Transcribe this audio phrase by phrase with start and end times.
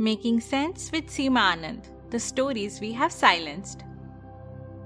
[0.00, 3.84] Making Sense with Seema Anand The Stories We Have Silenced.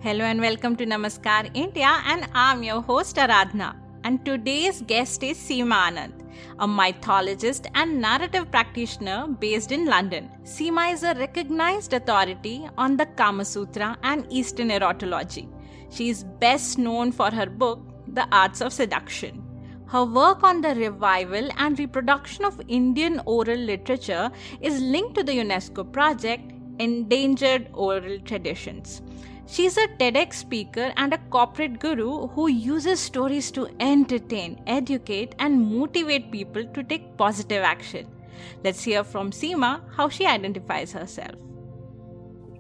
[0.01, 3.77] Hello and welcome to Namaskar India, and I'm your host Aradhna.
[4.03, 6.27] And today's guest is Seema Anand,
[6.59, 10.29] a mythologist and narrative practitioner based in London.
[10.43, 15.49] Seema is a recognized authority on the Kama Sutra and Eastern erotology.
[15.91, 17.79] She is best known for her book,
[18.09, 19.44] The Arts of Seduction.
[19.95, 24.29] Her work on the revival and reproduction of Indian oral literature
[24.61, 26.51] is linked to the UNESCO project
[26.81, 29.03] Endangered Oral Traditions.
[29.47, 35.65] She's a TEDx speaker and a corporate guru who uses stories to entertain, educate, and
[35.65, 38.09] motivate people to take positive action.
[38.65, 41.37] Let's hear from Seema how she identifies herself.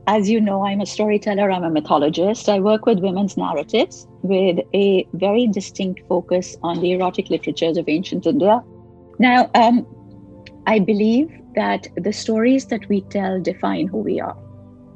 [0.06, 2.50] As you know, I'm a storyteller, I'm a mythologist.
[2.50, 7.88] I work with women's narratives with a very distinct focus on the erotic literatures of
[7.88, 8.62] ancient India.
[9.18, 9.86] Now, um,
[10.66, 14.36] I believe that the stories that we tell define who we are.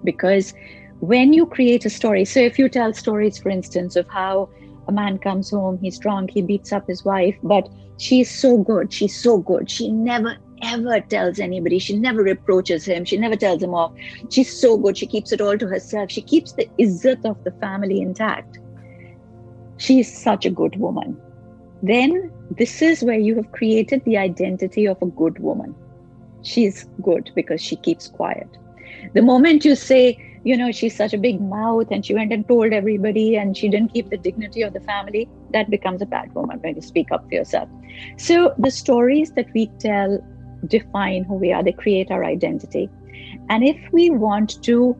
[0.04, 0.52] Because
[1.00, 4.50] when you create a story, so if you tell stories, for instance, of how
[4.88, 7.66] a man comes home, he's drunk, he beats up his wife, but
[7.96, 11.78] she's so good, she's so good, she never ever tells anybody.
[11.78, 13.04] She never reproaches him.
[13.04, 13.92] She never tells him off.
[14.30, 14.96] She's so good.
[14.96, 16.10] She keeps it all to herself.
[16.10, 18.58] She keeps the izzat of the family intact.
[19.76, 21.16] She is such a good woman.
[21.82, 25.74] Then this is where you have created the identity of a good woman.
[26.42, 28.48] She's good because she keeps quiet.
[29.14, 32.46] The moment you say, you know, she's such a big mouth and she went and
[32.48, 36.34] told everybody and she didn't keep the dignity of the family, that becomes a bad
[36.34, 37.68] woman when you speak up for yourself.
[38.16, 40.18] So the stories that we tell
[40.66, 42.90] define who we are, they create our identity.
[43.48, 44.96] And if we want to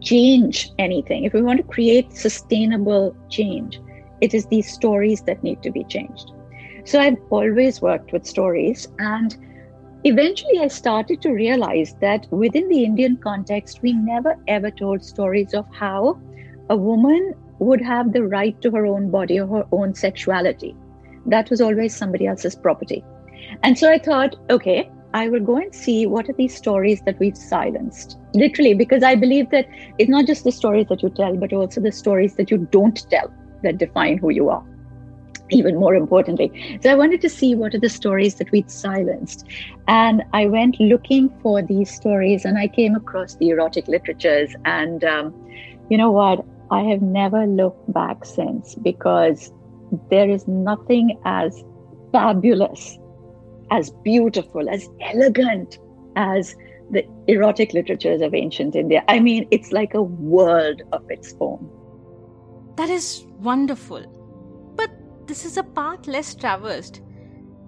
[0.00, 3.80] change anything, if we want to create sustainable change,
[4.20, 6.32] it is these stories that need to be changed.
[6.84, 8.88] So I've always worked with stories.
[8.98, 9.36] And
[10.04, 15.52] eventually I started to realize that within the Indian context, we never ever told stories
[15.54, 16.20] of how
[16.70, 20.76] a woman would have the right to her own body or her own sexuality.
[21.26, 23.04] That was always somebody else's property.
[23.62, 27.18] And so I thought, okay, I will go and see what are these stories that
[27.18, 28.18] we've silenced.
[28.34, 29.66] Literally, because I believe that
[29.98, 33.08] it's not just the stories that you tell, but also the stories that you don't
[33.10, 34.62] tell that define who you are.
[35.50, 36.78] Even more importantly.
[36.82, 39.46] So I wanted to see what are the stories that we'd silenced.
[39.88, 44.54] And I went looking for these stories and I came across the erotic literatures.
[44.64, 45.32] And um,
[45.88, 46.44] you know what?
[46.70, 49.52] I have never looked back since because
[50.10, 51.64] there is nothing as
[52.12, 52.98] fabulous
[53.70, 55.78] as beautiful, as elegant
[56.16, 56.54] as
[56.90, 59.04] the erotic literatures of ancient India.
[59.08, 61.68] I mean, it's like a world of its own.
[62.76, 64.04] That is wonderful.
[64.76, 64.90] But
[65.26, 67.00] this is a path less traversed.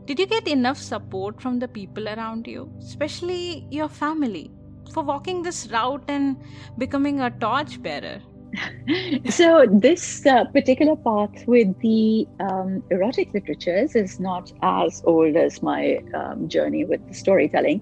[0.05, 4.51] Did you get enough support from the people around you, especially your family,
[4.93, 6.37] for walking this route and
[6.79, 8.23] becoming a torchbearer?
[9.31, 15.63] so this uh, particular path with the um, erotic literatures is not as old as
[15.63, 17.81] my um, journey with the storytelling.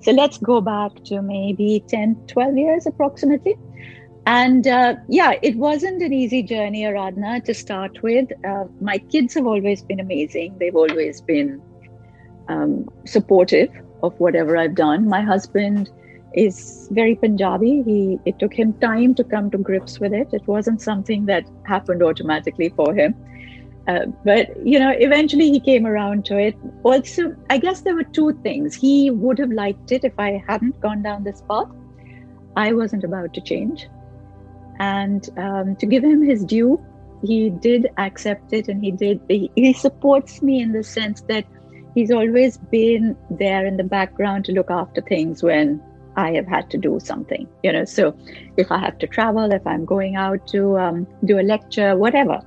[0.00, 3.56] So let's go back to maybe 10 12 years approximately.
[4.26, 8.30] And uh, yeah it wasn't an easy journey Aradhna to start with.
[8.44, 10.56] Uh, my kids have always been amazing.
[10.58, 11.60] They've always been
[12.48, 13.70] um, supportive
[14.02, 15.08] of whatever i've done.
[15.08, 15.90] My husband
[16.34, 17.82] is very Punjabi.
[17.82, 20.28] He it took him time to come to grips with it.
[20.32, 23.14] It wasn't something that happened automatically for him.
[23.86, 26.56] Uh, but you know, eventually he came around to it.
[26.82, 28.74] Also, I guess there were two things.
[28.74, 31.68] He would have liked it if I hadn't gone down this path.
[32.56, 33.88] I wasn't about to change,
[34.78, 36.84] and um, to give him his due,
[37.22, 39.20] he did accept it, and he did.
[39.28, 41.44] He, he supports me in the sense that
[41.94, 45.82] he's always been there in the background to look after things when
[46.16, 47.84] I have had to do something, you know.
[47.84, 48.16] So
[48.56, 52.40] if I have to travel, if I'm going out to um, do a lecture, whatever.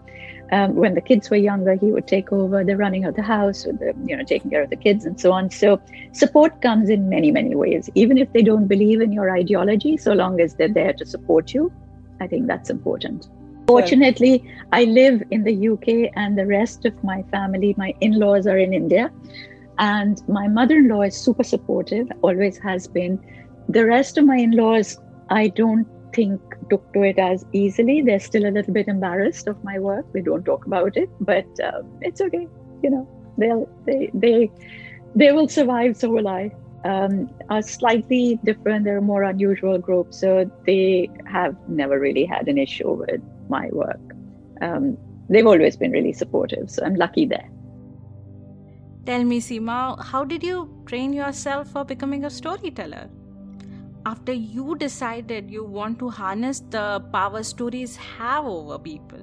[0.50, 3.64] Um, when the kids were younger, he would take over the running of the house,
[3.64, 5.50] the, you know, taking care of the kids and so on.
[5.52, 5.82] So
[6.14, 7.90] support comes in many, many ways.
[7.96, 11.54] Even if they don't believe in your ideology, so long as they're there to support
[11.54, 11.70] you,
[12.22, 13.28] I think that's important.
[13.68, 18.58] Fortunately, I live in the UK, and the rest of my family, my in-laws, are
[18.58, 19.12] in India.
[19.78, 23.20] And my mother-in-law is super supportive, always has been
[23.70, 24.98] the rest of my in-laws
[25.30, 28.02] i don't think took to it as easily.
[28.02, 30.06] They're still a little bit embarrassed of my work.
[30.14, 32.48] We don't talk about it but um, it's okay
[32.84, 33.08] you know.
[33.38, 34.52] They'll they they
[35.16, 36.52] they will survive so will i.
[36.86, 38.86] Um, are slightly different.
[38.86, 43.68] They're a more unusual group so they have never really had an issue with my
[43.72, 44.00] work.
[44.62, 44.98] Um,
[45.30, 47.50] they've always been really supportive so i'm lucky there.
[49.06, 49.80] Tell me seema
[50.12, 53.08] how did you train yourself for becoming a storyteller
[54.08, 59.20] after you decided you want to harness the power stories have over people?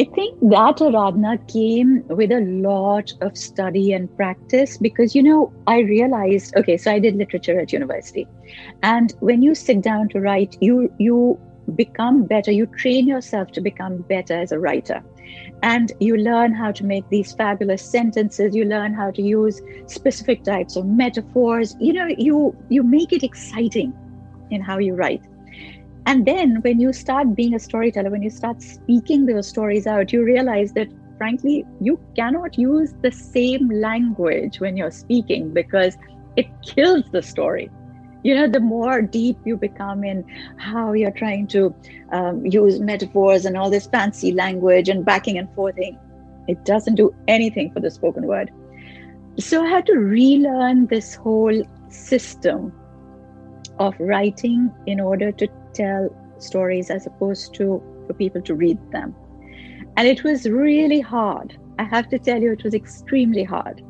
[0.00, 5.52] I think that Aradhna came with a lot of study and practice because, you know,
[5.66, 8.28] I realized, okay, so I did literature at university.
[8.82, 11.40] And when you sit down to write, you, you
[11.74, 15.02] become better, you train yourself to become better as a writer
[15.62, 18.54] and you learn how to make these fabulous sentences.
[18.54, 21.76] You learn how to use specific types of metaphors.
[21.80, 23.92] You know you you make it exciting
[24.50, 25.22] in how you write.
[26.06, 30.10] And then when you start being a storyteller when you start speaking those stories out
[30.10, 30.88] you realize that
[31.18, 35.98] frankly you cannot use the same language when you're speaking because
[36.36, 37.68] it kills the story
[38.22, 40.24] you know the more deep you become in
[40.56, 41.74] how you're trying to
[42.12, 45.98] um, use metaphors and all this fancy language and backing and forthing
[46.48, 48.50] it doesn't do anything for the spoken word.
[49.38, 52.72] So i had to relearn this whole system
[53.78, 59.14] of writing in order to tell stories as opposed to for people to read them.
[59.96, 61.56] And it was really hard.
[61.78, 63.82] I have to tell you it was extremely hard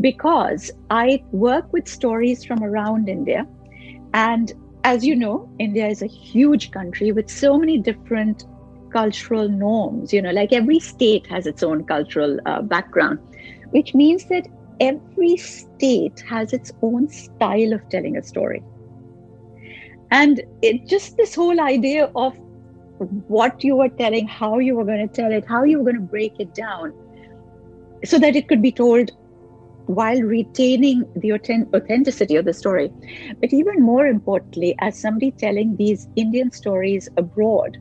[0.00, 3.46] because I work with stories from around India.
[4.12, 4.52] And
[4.84, 8.44] as you know, India is a huge country with so many different
[8.92, 10.12] cultural norms.
[10.12, 13.18] You know, like every state has its own cultural uh, background,
[13.70, 14.46] which means that
[14.80, 18.62] every state has its own style of telling a story.
[20.10, 22.34] And it just this whole idea of
[23.26, 25.96] what you were telling, how you were going to tell it, how you were going
[25.96, 26.92] to break it down
[28.04, 29.10] so that it could be told
[29.86, 32.90] while retaining the authenticity of the story.
[33.40, 37.76] But even more importantly, as somebody telling these Indian stories abroad,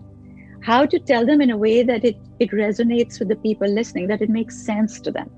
[0.62, 4.08] how to tell them in a way that it, it resonates with the people listening,
[4.08, 5.30] that it makes sense to them.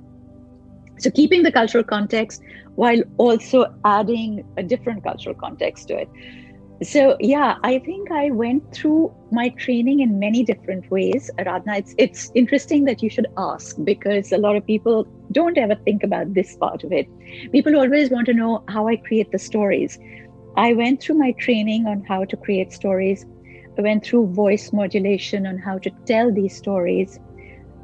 [0.98, 2.42] So, keeping the cultural context
[2.76, 6.10] while also adding a different cultural context to it.
[6.84, 11.32] So yeah, I think I went through my training in many different ways.
[11.46, 15.76] Radna, it's it's interesting that you should ask because a lot of people don't ever
[15.76, 17.08] think about this part of it.
[17.54, 19.98] People always want to know how I create the stories.
[20.58, 23.26] I went through my training on how to create stories.
[23.78, 27.20] I went through voice modulation on how to tell these stories.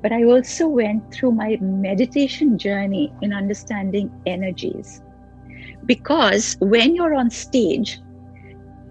[0.01, 5.01] But I also went through my meditation journey in understanding energies.
[5.85, 7.99] Because when you're on stage,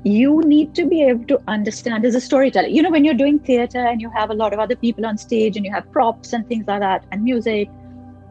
[0.04, 2.68] you need to be able to understand as a storyteller.
[2.68, 5.18] You know, when you're doing theater and you have a lot of other people on
[5.18, 7.68] stage and you have props and things like that and music,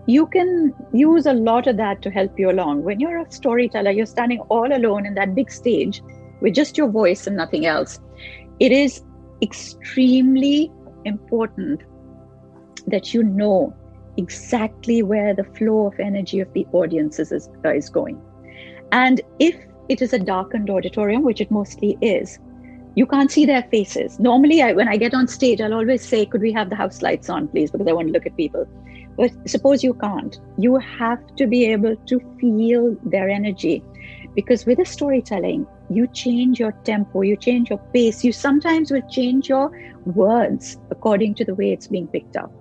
[0.08, 2.84] you can use a lot of that to help you along.
[2.84, 6.02] When you're a storyteller, you're standing all alone in that big stage
[6.42, 8.00] with just your voice and nothing else.
[8.60, 9.04] It is
[9.44, 10.72] extremely
[11.06, 11.84] important
[12.88, 13.76] that you know
[14.18, 18.20] exactly where the flow of energy of the audience is, is going.
[18.92, 19.56] And if
[19.90, 22.40] it is a darkened auditorium, which it mostly is.
[22.96, 24.20] You can't see their faces.
[24.20, 27.02] Normally, I, when I get on stage, I'll always say, Could we have the house
[27.02, 27.72] lights on, please?
[27.72, 28.68] Because I want to look at people.
[29.18, 30.40] But suppose you can't.
[30.58, 33.84] You have to be able to feel their energy.
[34.36, 39.08] Because with a storytelling, you change your tempo, you change your pace, you sometimes will
[39.10, 39.72] change your
[40.06, 42.52] words according to the way it's being picked up.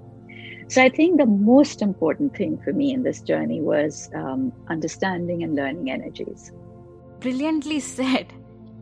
[0.68, 5.42] So I think the most important thing for me in this journey was um, understanding
[5.42, 6.52] and learning energies
[7.20, 8.32] brilliantly said.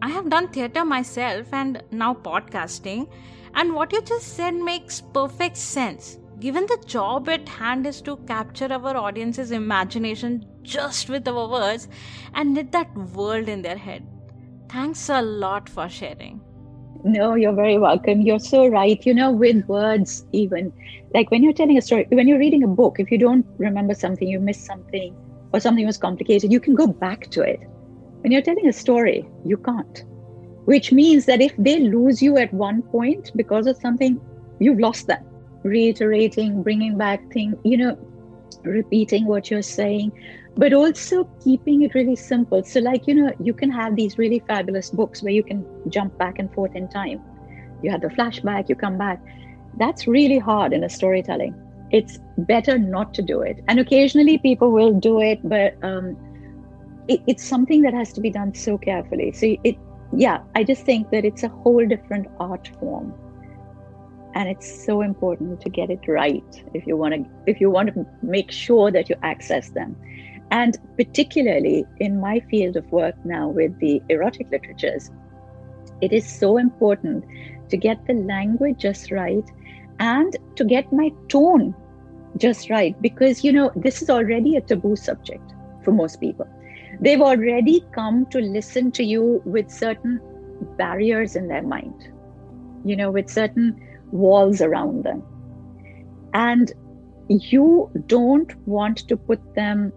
[0.03, 3.09] I have done theatre myself and now podcasting,
[3.55, 6.19] and what you just said makes perfect sense.
[6.39, 11.89] Given the job at hand is to capture our audience's imagination just with our words
[12.35, 14.07] and knit that world in their head.
[14.69, 16.43] Thanks a lot for sharing.
[17.05, 18.21] No, you're very welcome.
[18.21, 19.05] You're so right.
[19.07, 20.73] You know, with words, even
[21.15, 23.95] like when you're telling a story, when you're reading a book, if you don't remember
[23.95, 25.17] something, you miss something,
[25.55, 27.61] or something was complicated, you can go back to it
[28.23, 30.05] When you're telling a story, you can't.
[30.65, 34.21] Which means that if they lose you at one point because of something,
[34.59, 35.25] you've lost them.
[35.63, 37.97] Reiterating, bringing back things, you know,
[38.63, 40.13] repeating what you're saying,
[40.57, 42.65] but also keeping it really simple.
[42.65, 46.17] So, like, you know, you can have these really fabulous books where you can jump
[46.19, 47.21] back and forth in time.
[47.83, 49.21] You have the flashback, you come back.
[49.79, 51.55] That's really hard in a storytelling.
[51.91, 53.63] It's better not to do it.
[53.69, 56.17] And occasionally people will do it, but um,
[57.09, 59.33] it, it's something that has to be done so carefully.
[59.33, 59.77] So, it,
[60.15, 63.15] yeah, I just think that it's a whole different art form.
[64.35, 67.95] And it's so important to get it right if you want to if you want
[67.95, 69.97] to make sure that you access them.
[70.51, 75.11] And particularly in my field of work now with the erotic literatures
[76.01, 77.25] it is so important
[77.69, 79.51] to get the language just right
[79.99, 81.75] and to get my tone
[82.37, 86.47] just right because you know this is already a taboo subject for most people
[87.01, 90.21] they've already come to listen to you with certain
[90.79, 92.13] barriers in their mind
[92.85, 93.81] you know with certain
[94.13, 95.23] walls around them.
[96.35, 96.73] And
[97.29, 99.93] you don't want to put them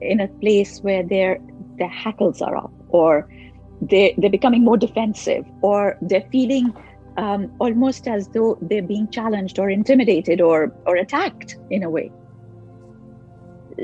[0.00, 1.38] in a place where their
[1.76, 3.28] their hackles are up or
[3.82, 6.72] they they're becoming more defensive or they're feeling
[7.16, 12.10] um, almost as though they're being challenged or intimidated or or attacked in a way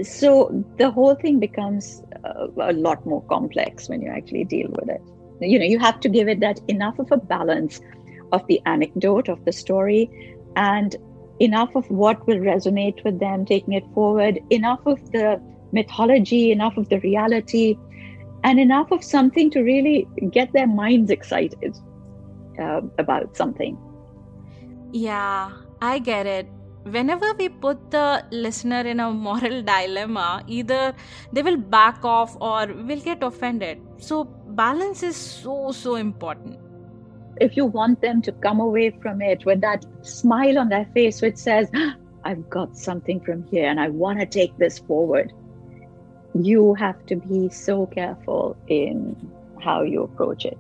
[0.02, 4.88] so the whole thing becomes uh, a lot more complex when you actually deal with
[4.88, 5.00] it.
[5.40, 7.80] You know you have to give it that enough of a balance
[8.32, 10.10] of the anecdote of the story
[10.56, 10.96] and
[11.40, 15.40] enough of what will resonate with them taking it forward enough of the
[15.72, 17.76] mythology enough of the reality
[18.44, 21.76] and enough of something to really get their minds excited
[22.58, 23.76] uh, about something.
[24.92, 25.52] Yeah
[25.82, 26.48] i get it
[26.90, 30.94] whenever we put the listener in a moral dilemma either
[31.32, 33.80] they will back off or will get offended.
[33.98, 36.58] So balance is so so important.
[37.40, 41.20] If you want them to come away from it with that smile on their face
[41.20, 45.32] which says ah, i've got something from here and i want to take this forward
[46.34, 49.14] you have to be so careful in
[49.60, 50.58] how you approach it.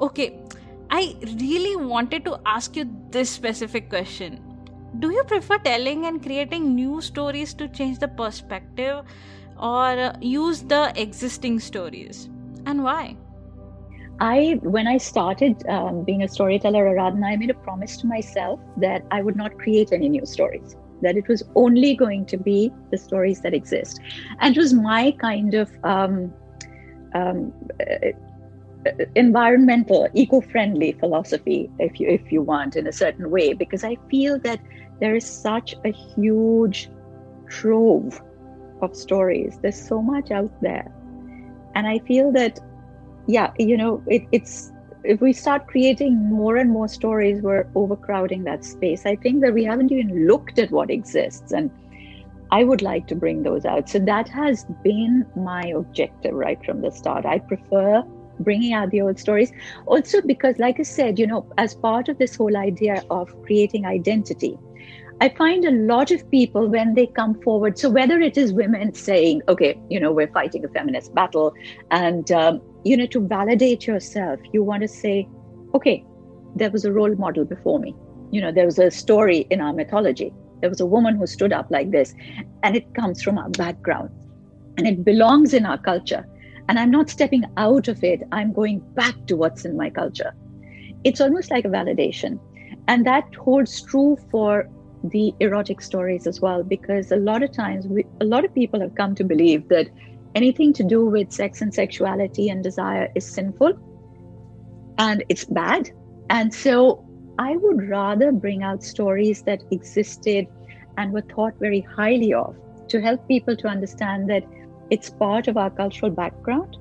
[0.00, 0.38] Okay
[0.90, 4.49] i really wanted to ask you this specific question
[4.98, 9.04] do you prefer telling and creating new stories to change the perspective
[9.58, 12.28] or use the existing stories
[12.66, 13.16] and why
[14.20, 18.60] I, when I started um, being a storyteller, Aradhana, I made a promise to myself
[18.76, 22.70] that I would not create any new stories, that it was only going to be
[22.90, 23.98] the stories that exist.
[24.40, 26.34] And it was my kind of um,
[27.14, 28.08] um, uh,
[29.14, 34.38] environmental, eco-friendly philosophy, if you if you want, in a certain way, because I feel
[34.40, 34.60] that
[35.00, 36.90] there is such a huge
[37.48, 38.20] trove
[38.82, 39.58] of stories.
[39.60, 40.90] There's so much out there,
[41.74, 42.58] and I feel that
[43.26, 44.72] yeah, you know, it, it's
[45.04, 49.06] if we start creating more and more stories, we're overcrowding that space.
[49.06, 51.52] I think that we haven't even looked at what exists.
[51.52, 51.70] And
[52.50, 53.88] I would like to bring those out.
[53.88, 57.24] So that has been my objective right from the start.
[57.24, 58.02] I prefer
[58.40, 59.52] bringing out the old stories.
[59.86, 63.86] Also, because, like I said, you know, as part of this whole idea of creating
[63.86, 64.58] identity,
[65.20, 68.94] I find a lot of people when they come forward, so whether it is women
[68.94, 71.52] saying, okay, you know, we're fighting a feminist battle,
[71.90, 75.28] and, um, you know, to validate yourself, you want to say,
[75.74, 76.04] okay,
[76.56, 77.94] there was a role model before me.
[78.30, 80.32] You know, there was a story in our mythology.
[80.60, 82.14] There was a woman who stood up like this,
[82.62, 84.10] and it comes from our background
[84.80, 86.26] and it belongs in our culture.
[86.70, 90.32] And I'm not stepping out of it, I'm going back to what's in my culture.
[91.02, 92.38] It's almost like a validation.
[92.86, 94.68] And that holds true for
[95.02, 98.80] the erotic stories as well because a lot of times we, a lot of people
[98.80, 99.88] have come to believe that
[100.36, 103.72] anything to do with sex and sexuality and desire is sinful
[104.98, 105.90] and it's bad
[106.28, 107.04] and so
[107.38, 110.46] i would rather bring out stories that existed
[110.98, 112.54] and were thought very highly of
[112.88, 114.44] to help people to understand that
[114.90, 116.76] it's part of our cultural background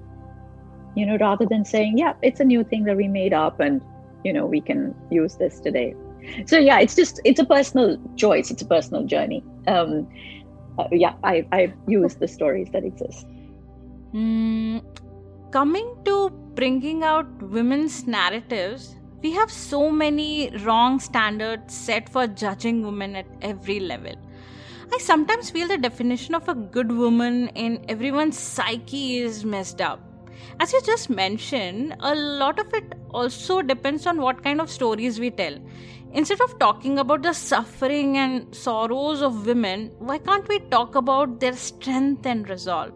[0.95, 3.81] you know rather than saying yeah it's a new thing that we made up and
[4.23, 5.95] you know we can use this today.
[6.45, 8.51] So yeah it's just it's a personal choice.
[8.51, 9.43] It's a personal journey.
[9.67, 10.07] Um
[10.77, 13.25] uh, yeah i i use the stories that exist.
[14.13, 14.83] Mm,
[15.51, 22.81] coming to bringing out women's narratives we have so many wrong standards set for judging
[22.83, 24.15] women at every level
[24.91, 30.01] I sometimes feel the definition of a good woman in everyone's psyche is messed up.
[30.59, 35.19] As you just mentioned, a lot of it also depends on what kind of stories
[35.19, 35.57] we tell.
[36.11, 41.39] Instead of talking about the suffering and sorrows of women, why can't we talk about
[41.39, 42.93] their strength and resolve?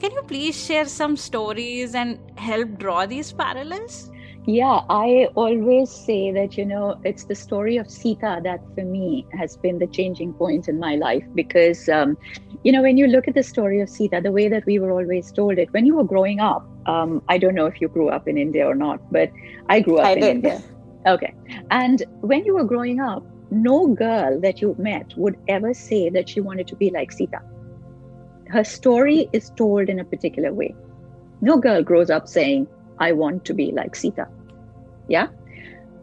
[0.00, 4.11] Can you please share some stories and help draw these parallels?
[4.44, 9.24] Yeah, I always say that, you know, it's the story of Sita that for me
[9.38, 12.18] has been the changing point in my life because, um,
[12.64, 14.90] you know, when you look at the story of Sita, the way that we were
[14.90, 18.08] always told it, when you were growing up, um, I don't know if you grew
[18.08, 19.30] up in India or not, but
[19.68, 20.30] I grew up I in did.
[20.30, 20.62] India.
[21.06, 21.32] Okay.
[21.70, 26.28] And when you were growing up, no girl that you met would ever say that
[26.28, 27.40] she wanted to be like Sita.
[28.48, 30.74] Her story is told in a particular way.
[31.40, 32.66] No girl grows up saying,
[32.98, 34.28] I want to be like Sita.
[35.08, 35.28] Yeah.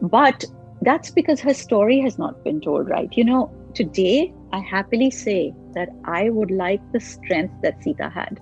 [0.02, 0.44] But
[0.82, 3.08] that's because her story has not been told right.
[3.16, 8.40] You know, today I happily say that I would like the strength that Sita had.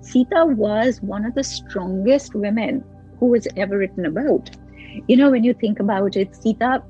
[0.00, 2.84] Sita was one of the strongest women
[3.18, 4.50] who was ever written about.
[5.06, 6.82] You know, when you think about it, Sita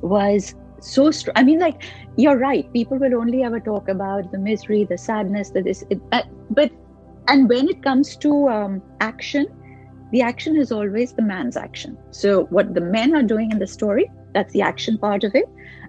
[0.00, 1.34] was so strong.
[1.36, 1.82] I mean, like,
[2.16, 2.72] you're right.
[2.72, 6.70] People will only ever talk about the misery, the sadness, that is, it, uh, but,
[7.28, 9.46] and when it comes to um, action,
[10.10, 11.96] the action is always the man's action.
[12.10, 15.48] So, what the men are doing in the story, that's the action part of it.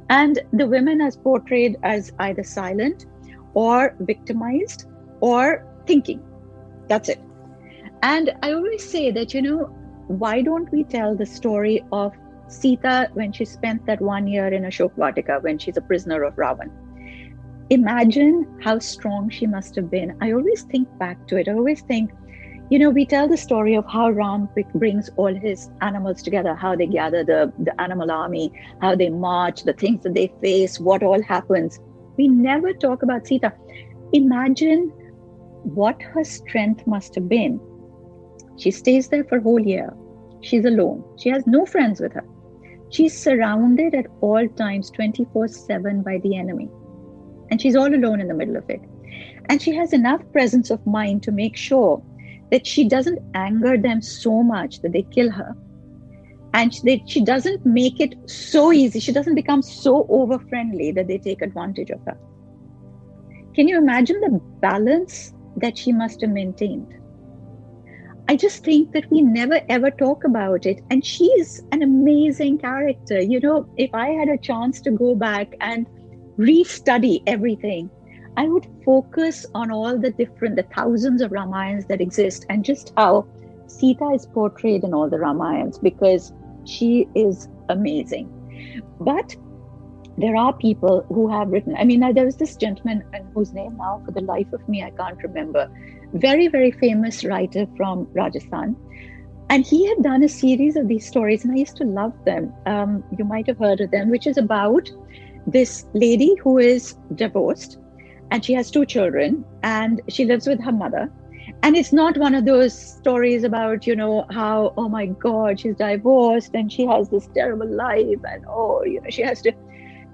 [0.09, 3.05] And the women as portrayed as either silent
[3.53, 4.85] or victimized
[5.21, 6.21] or thinking.
[6.87, 7.21] That's it.
[8.03, 9.65] And I always say that, you know,
[10.07, 12.13] why don't we tell the story of
[12.47, 16.35] Sita when she spent that one year in Ashok Vatika when she's a prisoner of
[16.35, 16.69] Ravan?
[17.69, 20.17] Imagine how strong she must have been.
[20.19, 21.47] I always think back to it.
[21.47, 22.11] I always think
[22.71, 26.73] you know, we tell the story of how Ram brings all his animals together, how
[26.73, 28.49] they gather the, the animal army,
[28.79, 31.81] how they march, the things that they face, what all happens.
[32.15, 33.51] We never talk about Sita.
[34.13, 34.87] Imagine
[35.63, 37.59] what her strength must have been.
[38.57, 39.93] She stays there for a whole year.
[40.39, 41.03] She's alone.
[41.17, 42.23] She has no friends with her.
[42.89, 46.69] She's surrounded at all times 24 7 by the enemy.
[47.49, 48.79] And she's all alone in the middle of it.
[49.49, 52.01] And she has enough presence of mind to make sure
[52.51, 55.55] that she doesn't anger them so much that they kill her.
[56.53, 58.99] And she, she doesn't make it so easy.
[58.99, 62.17] She doesn't become so over friendly that they take advantage of her.
[63.55, 66.93] Can you imagine the balance that she must have maintained?
[68.27, 70.81] I just think that we never ever talk about it.
[70.89, 73.21] And she's an amazing character.
[73.21, 75.85] You know, if I had a chance to go back and
[76.37, 77.89] restudy everything,
[78.37, 82.93] I would focus on all the different, the thousands of Ramayans that exist and just
[82.95, 83.27] how
[83.67, 86.33] Sita is portrayed in all the Ramayans because
[86.65, 88.29] she is amazing.
[88.99, 89.35] But
[90.17, 94.01] there are people who have written, I mean, there was this gentleman whose name now,
[94.05, 95.69] for the life of me, I can't remember,
[96.13, 98.75] very, very famous writer from Rajasthan.
[99.49, 102.53] And he had done a series of these stories, and I used to love them.
[102.65, 104.89] Um, you might have heard of them, which is about
[105.47, 107.77] this lady who is divorced
[108.31, 111.11] and she has two children and she lives with her mother.
[111.63, 115.75] And it's not one of those stories about you know how oh my god she's
[115.75, 119.51] divorced and she has this terrible life and oh you know she has to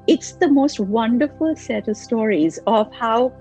[0.08, 3.32] it's the most wonderful set of stories of how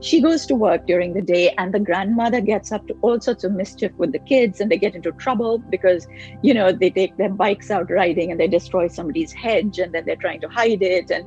[0.00, 3.44] she goes to work during the day and the grandmother gets up to all sorts
[3.44, 6.06] of mischief with the kids and they get into trouble because
[6.42, 10.04] you know they take their bikes out riding and they destroy somebody's hedge and then
[10.04, 11.10] they're trying to hide it.
[11.10, 11.24] And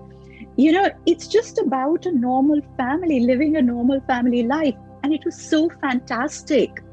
[0.60, 4.76] you know, it's just about a normal family living a normal family life.
[5.04, 6.84] And it was so fantastic.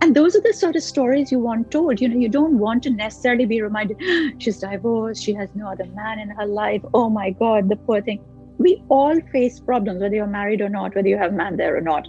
[0.00, 2.00] And those are the sort of stories you want told.
[2.00, 3.98] You know, you don't want to necessarily be reminded,
[4.42, 6.82] she's divorced, she has no other man in her life.
[6.94, 8.24] Oh my God, the poor thing.
[8.58, 11.76] We all face problems, whether you're married or not, whether you have a man there
[11.76, 12.08] or not.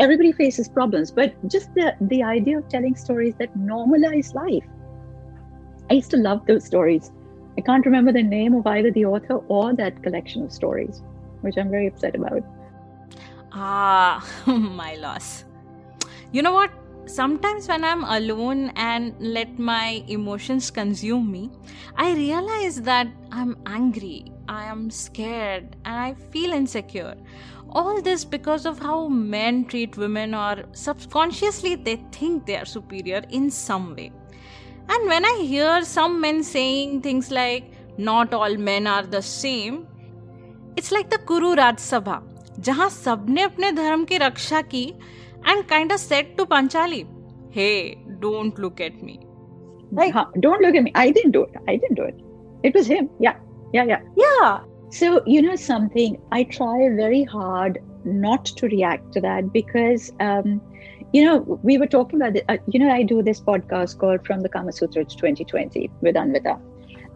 [0.00, 4.64] Everybody faces problems, but just the, the idea of telling stories that normalize life.
[5.88, 7.12] I used to love those stories.
[7.58, 11.02] I can't remember the name of either the author or that collection of stories,
[11.40, 12.42] which I'm very upset about.
[13.52, 15.44] Ah, my loss.
[16.32, 16.70] You know what?
[17.06, 21.50] Sometimes when I'm alone and let my emotions consume me,
[21.96, 27.14] I realize that I'm angry, I am scared, and I feel insecure.
[27.70, 33.22] All this because of how men treat women, or subconsciously they think they are superior
[33.30, 34.12] in some way.
[34.89, 39.87] And when I hear some men saying things like, not all men are the same,
[40.75, 42.21] it's like the Kuru Raj Sabha,
[42.59, 44.85] जहां सबने अपने धर्म की रक्षा की
[45.45, 47.07] and kind of said to Panchali,
[47.51, 49.19] hey, don't look at me.
[49.91, 50.91] Like, don't look at me.
[50.95, 51.55] I didn't do it.
[51.67, 52.15] I didn't do it.
[52.63, 53.09] It was him.
[53.19, 53.35] Yeah.
[53.73, 53.83] Yeah.
[53.83, 54.01] Yeah.
[54.15, 54.59] Yeah.
[54.89, 60.61] So, you know, something I try very hard not to react to that because um,
[61.12, 64.26] you know, we were talking about, the, uh, you know, I do this podcast called
[64.26, 66.60] From the Kama Sutra to 2020 with Anvita.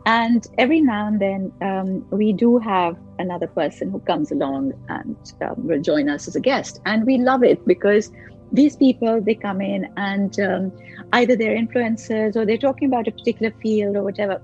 [0.07, 5.16] And every now and then, um, we do have another person who comes along and
[5.42, 6.81] um, will join us as a guest.
[6.87, 8.11] And we love it because
[8.53, 10.72] these people they come in and um,
[11.12, 14.40] either they're influencers or they're talking about a particular field or whatever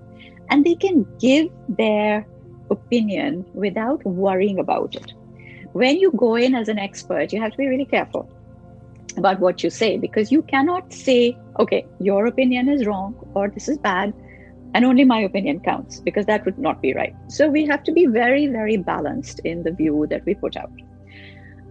[0.51, 2.27] and they can give their
[2.71, 5.13] opinion without worrying about it
[5.73, 8.29] when you go in as an expert you have to be really careful
[9.19, 13.69] about what you say because you cannot say okay your opinion is wrong or this
[13.69, 14.13] is bad
[14.75, 17.15] and only my opinion counts because that would not be right.
[17.29, 20.71] So we have to be very very balanced in the view that we put out.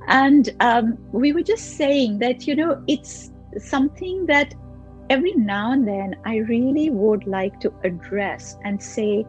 [0.08, 4.54] And um, we were just saying that, you know, it's something that
[5.10, 9.26] every now and then I really would like to address and say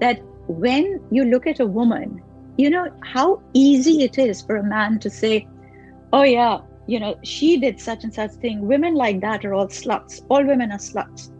[0.00, 2.22] that when you look at a woman,
[2.56, 5.46] you know, how easy it is for a man to say,
[6.12, 8.66] oh, yeah, you know, she did such and such thing.
[8.66, 10.24] Women like that are all sluts.
[10.28, 11.32] All women are sluts.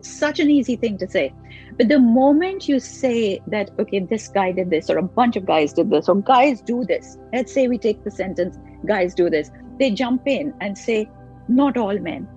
[0.00, 1.32] Such an easy thing to say.
[1.76, 5.44] But the moment you say that, okay, this guy did this, or a bunch of
[5.44, 9.28] guys did this, or guys do this, let's say we take the sentence, guys do
[9.28, 11.08] this, they jump in and say,
[11.48, 12.28] not all men,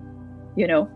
[0.56, 0.90] you know.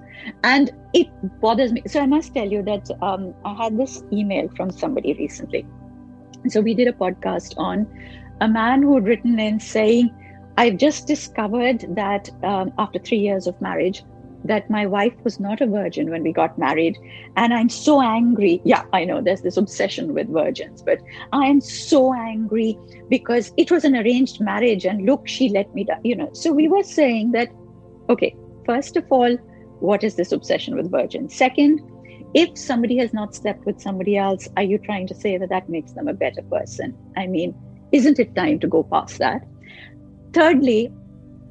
[0.44, 1.08] And it
[1.40, 1.82] bothers me.
[1.86, 5.66] So I must tell you that um, I had this email from somebody recently.
[6.48, 7.86] So we did a podcast on
[8.40, 10.14] a man who had written in saying,
[10.56, 14.04] I've just discovered that um, after three years of marriage,
[14.44, 16.98] that my wife was not a virgin when we got married.
[17.36, 18.60] And I'm so angry.
[18.64, 20.98] Yeah, I know there's this obsession with virgins, but
[21.32, 24.84] I'm so angry because it was an arranged marriage.
[24.84, 26.30] And look, she let me down, you know.
[26.32, 27.50] So we were saying that,
[28.08, 28.34] okay,
[28.66, 29.36] first of all,
[29.80, 31.34] what is this obsession with virgins?
[31.34, 31.80] Second,
[32.34, 35.68] if somebody has not slept with somebody else, are you trying to say that that
[35.68, 36.96] makes them a better person?
[37.16, 37.54] I mean,
[37.92, 39.46] isn't it time to go past that?
[40.32, 40.92] Thirdly,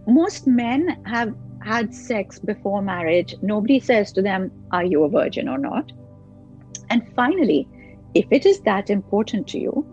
[0.08, 5.48] most men have had sex before marriage, nobody says to them, Are you a virgin
[5.48, 5.92] or not?
[6.90, 7.68] And finally,
[8.14, 9.86] if it is that important to you,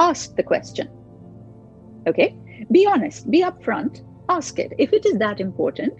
[0.00, 0.88] ask the question.
[2.06, 2.36] Okay?
[2.70, 4.72] Be honest, be upfront, ask it.
[4.78, 5.94] If it is that important,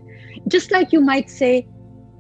[0.49, 1.67] just like you might say,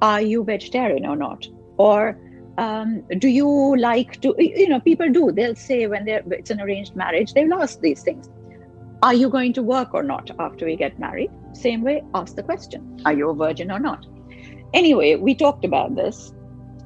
[0.02, 1.46] Are you vegetarian or not?
[1.76, 2.18] Or
[2.58, 6.60] um, do you like to, you know, people do, they'll say when they're, it's an
[6.60, 8.28] arranged marriage, they'll ask these things.
[9.04, 11.30] Are you going to work or not after we get married?
[11.52, 14.06] Same way, ask the question Are you a virgin or not?
[14.72, 16.32] Anyway, we talked about this.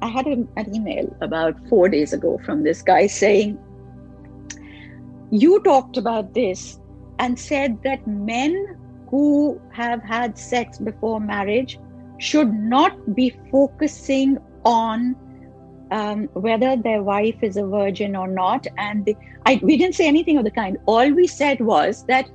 [0.01, 3.57] I had an email about four days ago from this guy saying,
[5.31, 6.81] You talked about this
[7.19, 8.77] and said that men
[9.09, 11.79] who have had sex before marriage
[12.17, 15.15] should not be focusing on
[15.91, 18.67] um, whether their wife is a virgin or not.
[18.77, 20.77] And the, I, we didn't say anything of the kind.
[20.85, 22.29] All we said was that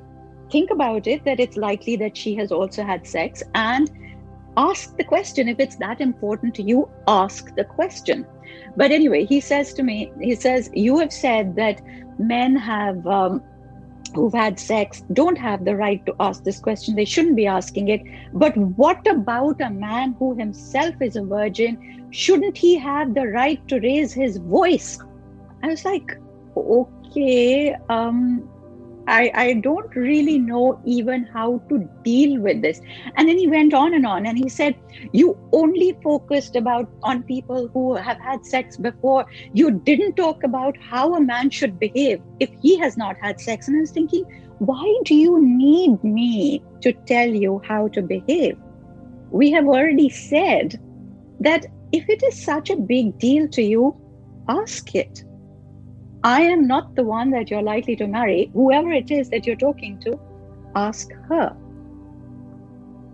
[0.50, 3.90] think about it, that it's likely that she has also had sex, and
[4.56, 5.48] ask the question.
[5.48, 8.26] If it's that important to you, ask the question.
[8.76, 11.80] But anyway, he says to me, he says, You have said that
[12.18, 13.06] men have.
[13.06, 13.42] Um,
[14.14, 16.94] who've had sex don't have the right to ask this question.
[16.94, 18.02] They shouldn't be asking it.
[18.32, 22.03] But what about a man who himself is a virgin?
[22.14, 25.00] Shouldn't he have the right to raise his voice?
[25.64, 26.16] I was like,
[26.57, 28.48] okay, um,
[29.09, 32.81] I, I don't really know even how to deal with this.
[33.16, 34.77] And then he went on and on and he said,
[35.12, 39.27] You only focused about on people who have had sex before.
[39.53, 43.66] You didn't talk about how a man should behave if he has not had sex.
[43.66, 44.24] And I was thinking,
[44.61, 48.57] why do you need me to tell you how to behave?
[49.33, 50.81] We have already said
[51.40, 53.94] that if it is such a big deal to you,
[54.48, 55.24] ask it
[56.24, 58.50] I am not the one that you're likely to marry.
[58.54, 60.18] Whoever it is that you're talking to,
[60.74, 61.54] ask her.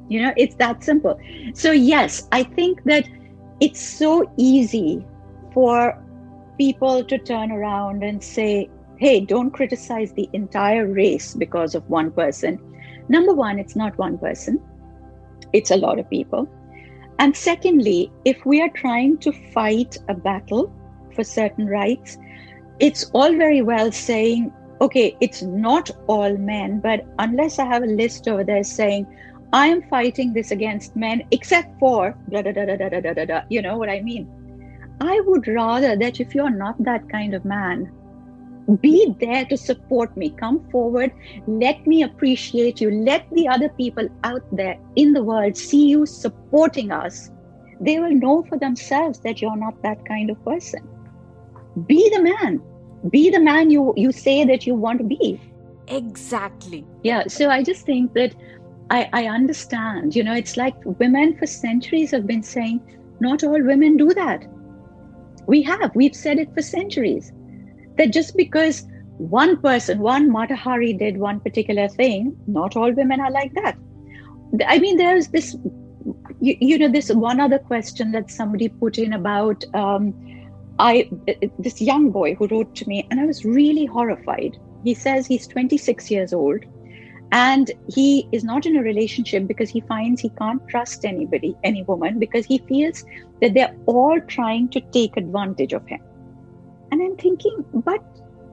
[0.09, 1.19] You know, it's that simple.
[1.55, 3.09] So, yes, I think that
[3.59, 5.05] it's so easy
[5.53, 6.01] for
[6.57, 12.13] people to turn around and say, hey, don't criticize the entire race because of one
[12.13, 12.61] person.
[13.09, 14.63] Number one, it's not one person,
[15.53, 16.49] it's a lot of people.
[17.21, 20.73] And secondly, if we are trying to fight a battle
[21.15, 22.17] for certain rights,
[22.79, 27.87] it's all very well saying, okay, it's not all men, but unless I have a
[28.01, 29.07] list over there saying,
[29.53, 33.25] I am fighting this against men, except for da da da da da da da
[33.27, 34.27] da, you know what I mean?
[35.03, 37.93] I would rather that if you're not that kind of man,
[38.77, 40.31] be there to support me.
[40.31, 41.13] Come forward.
[41.47, 42.91] Let me appreciate you.
[42.91, 47.31] Let the other people out there in the world see you supporting us.
[47.81, 50.87] They will know for themselves that you're not that kind of person.
[51.87, 52.61] Be the man
[53.09, 55.41] be the man you you say that you want to be
[55.89, 58.35] exactly yeah so i just think that
[58.91, 62.81] i i understand you know it's like women for centuries have been saying
[63.21, 64.47] not all women do that
[65.47, 67.33] we have we've said it for centuries
[68.01, 68.83] that just because
[69.37, 73.77] one person one Mata Hari did one particular thing not all women are like that
[74.67, 75.57] I mean, there's this,
[76.41, 80.15] you, you know, this one other question that somebody put in about um,
[80.79, 81.11] I
[81.59, 84.57] this young boy who wrote to me, and I was really horrified.
[84.83, 86.65] He says he's 26 years old,
[87.33, 91.83] and he is not in a relationship because he finds he can't trust anybody, any
[91.83, 93.05] woman, because he feels
[93.43, 96.01] that they're all trying to take advantage of him.
[96.91, 98.03] And I'm thinking, but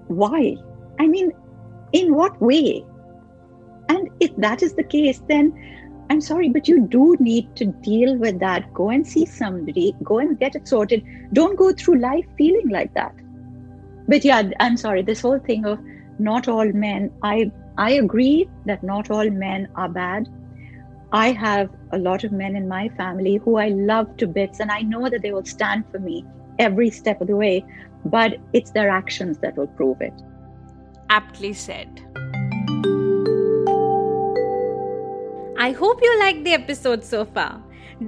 [0.07, 0.55] why?
[0.99, 1.31] I mean,
[1.93, 2.83] in what way?
[3.89, 5.53] And if that is the case, then
[6.09, 8.73] I'm sorry, but you do need to deal with that.
[8.73, 11.03] Go and see somebody, go and get it sorted.
[11.33, 13.13] Don't go through life feeling like that.
[14.07, 15.79] But yeah, I'm sorry, this whole thing of
[16.19, 20.29] not all men, I I agree that not all men are bad.
[21.11, 24.71] I have a lot of men in my family who I love to bits, and
[24.71, 26.25] I know that they will stand for me
[26.59, 27.65] every step of the way,
[28.05, 30.13] but it's their actions that will prove it.
[31.09, 32.01] Aptly said.
[35.59, 37.61] I hope you liked the episode so far.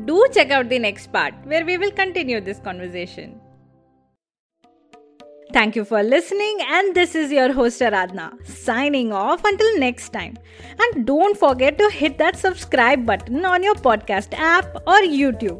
[0.05, 3.39] Do check out the next part where we will continue this conversation.
[5.51, 10.38] Thank you for listening, and this is your host Aradhna signing off until next time.
[10.79, 15.59] And don't forget to hit that subscribe button on your podcast app or YouTube